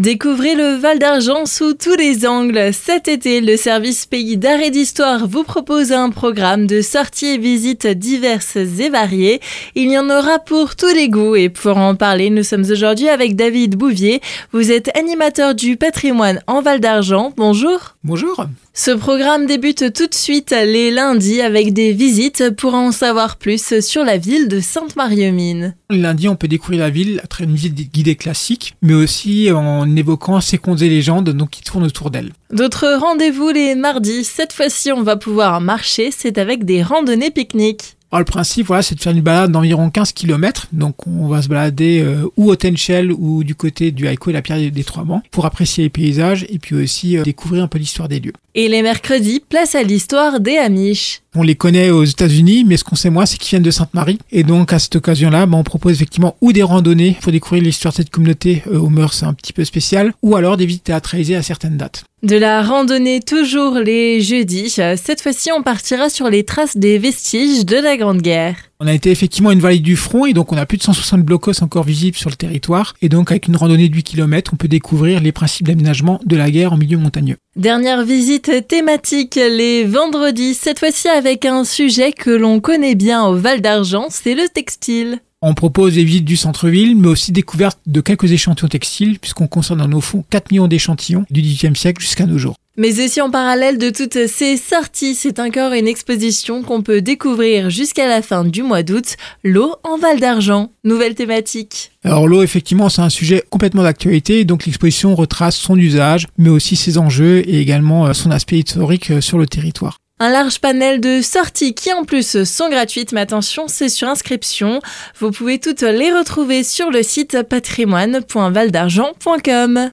Découvrez 0.00 0.54
le 0.54 0.76
Val 0.76 0.98
d'Argent 0.98 1.44
sous 1.44 1.74
tous 1.74 1.94
les 1.94 2.26
angles. 2.26 2.72
Cet 2.72 3.06
été, 3.06 3.42
le 3.42 3.58
service 3.58 4.06
Pays 4.06 4.38
d'art 4.38 4.58
et 4.58 4.70
d'histoire 4.70 5.26
vous 5.26 5.44
propose 5.44 5.92
un 5.92 6.08
programme 6.08 6.66
de 6.66 6.80
sorties 6.80 7.26
et 7.26 7.36
visites 7.36 7.86
diverses 7.86 8.56
et 8.56 8.88
variées. 8.88 9.42
Il 9.74 9.90
y 9.90 9.98
en 9.98 10.08
aura 10.08 10.38
pour 10.38 10.74
tous 10.74 10.94
les 10.94 11.10
goûts 11.10 11.36
et 11.36 11.50
pour 11.50 11.76
en 11.76 11.96
parler, 11.96 12.30
nous 12.30 12.44
sommes 12.44 12.64
aujourd'hui 12.70 13.10
avec 13.10 13.36
David 13.36 13.76
Bouvier. 13.76 14.22
Vous 14.52 14.72
êtes 14.72 14.88
animateur 14.96 15.54
du 15.54 15.76
patrimoine 15.76 16.40
en 16.46 16.62
Val 16.62 16.80
d'Argent. 16.80 17.34
Bonjour. 17.36 17.96
Bonjour. 18.02 18.46
Ce 18.82 18.92
programme 18.92 19.44
débute 19.44 19.92
tout 19.92 20.06
de 20.06 20.14
suite 20.14 20.52
les 20.52 20.90
lundis 20.90 21.42
avec 21.42 21.74
des 21.74 21.92
visites 21.92 22.48
pour 22.56 22.72
en 22.72 22.92
savoir 22.92 23.36
plus 23.36 23.78
sur 23.80 24.04
la 24.04 24.16
ville 24.16 24.48
de 24.48 24.58
Sainte-Marie-aux-Mines. 24.58 25.74
Lundi, 25.90 26.28
on 26.28 26.34
peut 26.34 26.48
découvrir 26.48 26.80
la 26.80 26.88
ville 26.88 27.20
à 27.22 27.26
travers 27.26 27.50
une 27.50 27.56
visite 27.56 27.92
guidée 27.92 28.16
classique, 28.16 28.76
mais 28.80 28.94
aussi 28.94 29.50
en 29.52 29.94
évoquant 29.96 30.40
ses 30.40 30.56
contes 30.56 30.80
et 30.80 30.88
légendes 30.88 31.28
donc, 31.28 31.50
qui 31.50 31.60
tournent 31.60 31.84
autour 31.84 32.10
d'elle. 32.10 32.32
D'autres 32.54 32.96
rendez-vous 32.98 33.50
les 33.50 33.74
mardis. 33.74 34.24
Cette 34.24 34.54
fois-ci, 34.54 34.92
on 34.92 35.02
va 35.02 35.16
pouvoir 35.16 35.60
marcher, 35.60 36.10
c'est 36.10 36.38
avec 36.38 36.64
des 36.64 36.82
randonnées 36.82 37.30
pique-nique. 37.30 37.98
Alors, 38.12 38.20
le 38.20 38.24
principe, 38.24 38.66
voilà, 38.66 38.82
c'est 38.82 38.96
de 38.96 39.00
faire 39.00 39.12
une 39.12 39.20
balade 39.20 39.52
d'environ 39.52 39.88
15 39.88 40.12
km. 40.12 40.66
Donc, 40.72 41.06
on 41.06 41.28
va 41.28 41.42
se 41.42 41.48
balader 41.48 42.00
euh, 42.00 42.28
ou 42.36 42.50
au 42.50 42.56
Tenchel 42.56 43.12
ou 43.12 43.44
du 43.44 43.54
côté 43.54 43.92
du 43.92 44.08
Haïko 44.08 44.30
et 44.30 44.32
la 44.32 44.42
pierre 44.42 44.58
des 44.58 44.84
Trois 44.84 45.04
Bancs 45.04 45.22
pour 45.30 45.46
apprécier 45.46 45.84
les 45.84 45.90
paysages 45.90 46.44
et 46.48 46.58
puis 46.58 46.74
aussi 46.74 47.16
euh, 47.16 47.22
découvrir 47.22 47.62
un 47.62 47.68
peu 47.68 47.78
l'histoire 47.78 48.08
des 48.08 48.18
lieux. 48.18 48.32
Et 48.56 48.68
les 48.68 48.82
mercredis, 48.82 49.40
place 49.48 49.76
à 49.76 49.84
l'histoire 49.84 50.40
des 50.40 50.56
Amish. 50.56 51.20
On 51.36 51.42
les 51.42 51.54
connaît 51.54 51.90
aux 51.90 52.02
États-Unis, 52.02 52.64
mais 52.66 52.76
ce 52.76 52.82
qu'on 52.82 52.96
sait 52.96 53.08
moi, 53.08 53.24
c'est 53.24 53.38
qu'ils 53.38 53.50
viennent 53.50 53.62
de 53.62 53.70
Sainte-Marie. 53.70 54.18
Et 54.32 54.42
donc, 54.42 54.72
à 54.72 54.80
cette 54.80 54.96
occasion-là, 54.96 55.46
bah, 55.46 55.56
on 55.56 55.62
propose 55.62 55.92
effectivement 55.92 56.36
ou 56.40 56.52
des 56.52 56.64
randonnées 56.64 57.16
pour 57.20 57.30
découvrir 57.30 57.62
l'histoire 57.62 57.92
de 57.92 57.98
cette 57.98 58.10
communauté 58.10 58.64
euh, 58.66 58.78
aux 58.78 58.88
mœurs 58.88 59.22
un 59.22 59.34
petit 59.34 59.52
peu 59.52 59.64
spéciales, 59.64 60.12
ou 60.22 60.34
alors 60.34 60.56
des 60.56 60.66
visites 60.66 60.84
théâtralisées 60.84 61.36
à 61.36 61.42
certaines 61.42 61.76
dates. 61.76 62.04
De 62.24 62.36
la 62.36 62.62
randonnée 62.62 63.20
toujours 63.20 63.74
les 63.74 64.20
jeudis. 64.20 64.70
Cette 64.70 65.22
fois-ci, 65.22 65.50
on 65.52 65.62
partira 65.62 66.10
sur 66.10 66.28
les 66.28 66.44
traces 66.44 66.76
des 66.76 66.98
vestiges 66.98 67.64
de 67.64 67.76
la 67.76 67.96
Grande 67.96 68.20
Guerre. 68.20 68.56
On 68.82 68.86
a 68.86 68.94
été 68.94 69.10
effectivement 69.10 69.50
une 69.50 69.60
vallée 69.60 69.80
du 69.80 69.94
front 69.94 70.24
et 70.24 70.32
donc 70.32 70.52
on 70.54 70.56
a 70.56 70.64
plus 70.64 70.78
de 70.78 70.82
160 70.82 71.22
blocos 71.22 71.62
encore 71.62 71.84
visibles 71.84 72.16
sur 72.16 72.30
le 72.30 72.36
territoire. 72.36 72.94
Et 73.02 73.10
donc 73.10 73.30
avec 73.30 73.46
une 73.46 73.56
randonnée 73.56 73.90
de 73.90 73.94
8 73.94 74.02
km, 74.04 74.52
on 74.54 74.56
peut 74.56 74.68
découvrir 74.68 75.20
les 75.20 75.32
principes 75.32 75.66
d'aménagement 75.66 76.18
de 76.24 76.34
la 76.34 76.50
guerre 76.50 76.72
en 76.72 76.78
milieu 76.78 76.96
montagneux. 76.96 77.36
Dernière 77.56 78.02
visite 78.04 78.66
thématique 78.68 79.34
les 79.34 79.84
vendredis, 79.84 80.54
cette 80.54 80.78
fois-ci 80.78 81.08
avec 81.08 81.44
un 81.44 81.64
sujet 81.64 82.12
que 82.12 82.30
l'on 82.30 82.60
connaît 82.60 82.94
bien 82.94 83.26
au 83.26 83.36
Val 83.36 83.60
d'Argent, 83.60 84.06
c'est 84.08 84.34
le 84.34 84.48
textile. 84.48 85.20
On 85.42 85.54
propose 85.54 85.94
des 85.94 86.04
visites 86.04 86.26
du 86.26 86.36
centre-ville, 86.36 86.94
mais 86.94 87.08
aussi 87.08 87.32
découverte 87.32 87.78
de 87.86 88.02
quelques 88.02 88.30
échantillons 88.30 88.68
textiles, 88.68 89.18
puisqu'on 89.18 89.46
consomme 89.46 89.78
dans 89.78 89.88
nos 89.88 90.02
fonds 90.02 90.22
4 90.28 90.50
millions 90.50 90.68
d'échantillons 90.68 91.24
du 91.30 91.40
XVIIIe 91.40 91.74
siècle 91.74 92.02
jusqu'à 92.02 92.26
nos 92.26 92.36
jours. 92.36 92.56
Mais 92.76 93.02
aussi 93.02 93.22
en 93.22 93.30
parallèle 93.30 93.78
de 93.78 93.88
toutes 93.88 94.26
ces 94.26 94.58
sorties, 94.58 95.14
c'est 95.14 95.38
encore 95.38 95.72
une 95.72 95.88
exposition 95.88 96.62
qu'on 96.62 96.82
peut 96.82 97.00
découvrir 97.00 97.70
jusqu'à 97.70 98.06
la 98.06 98.20
fin 98.20 98.44
du 98.44 98.62
mois 98.62 98.82
d'août, 98.82 99.16
l'eau 99.42 99.76
en 99.82 99.96
Val 99.96 100.20
d'Argent. 100.20 100.72
Nouvelle 100.84 101.14
thématique. 101.14 101.90
Alors 102.04 102.28
l'eau, 102.28 102.42
effectivement, 102.42 102.90
c'est 102.90 103.00
un 103.00 103.08
sujet 103.08 103.42
complètement 103.48 103.82
d'actualité, 103.82 104.44
donc 104.44 104.66
l'exposition 104.66 105.14
retrace 105.14 105.56
son 105.56 105.78
usage, 105.78 106.26
mais 106.36 106.50
aussi 106.50 106.76
ses 106.76 106.98
enjeux 106.98 107.48
et 107.48 107.60
également 107.60 108.06
euh, 108.06 108.12
son 108.12 108.30
aspect 108.30 108.58
historique 108.58 109.10
euh, 109.10 109.20
sur 109.22 109.38
le 109.38 109.46
territoire. 109.46 109.99
Un 110.22 110.28
large 110.28 110.60
panel 110.60 111.00
de 111.00 111.22
sorties 111.22 111.72
qui 111.72 111.94
en 111.94 112.04
plus 112.04 112.44
sont 112.44 112.68
gratuites, 112.68 113.12
mais 113.12 113.22
attention, 113.22 113.68
c'est 113.68 113.88
sur 113.88 114.06
inscription. 114.06 114.82
Vous 115.18 115.30
pouvez 115.30 115.58
toutes 115.58 115.80
les 115.80 116.12
retrouver 116.12 116.62
sur 116.62 116.90
le 116.90 117.02
site 117.02 117.42
patrimoine.valdargent.com. 117.42 119.88